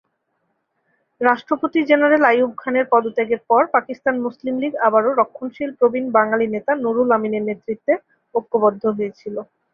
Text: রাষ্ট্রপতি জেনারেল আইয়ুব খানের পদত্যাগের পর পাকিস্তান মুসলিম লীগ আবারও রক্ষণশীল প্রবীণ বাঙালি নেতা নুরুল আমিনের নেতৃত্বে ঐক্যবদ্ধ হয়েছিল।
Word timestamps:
রাষ্ট্রপতি 1.21 1.79
জেনারেল 1.89 2.23
আইয়ুব 2.29 2.51
খানের 2.61 2.85
পদত্যাগের 2.91 3.41
পর 3.49 3.61
পাকিস্তান 3.75 4.15
মুসলিম 4.25 4.55
লীগ 4.61 4.73
আবারও 4.87 5.11
রক্ষণশীল 5.13 5.69
প্রবীণ 5.79 6.05
বাঙালি 6.17 6.45
নেতা 6.49 6.71
নুরুল 6.83 7.09
আমিনের 7.17 7.47
নেতৃত্বে 7.49 7.93
ঐক্যবদ্ধ 8.35 8.83
হয়েছিল। 8.97 9.35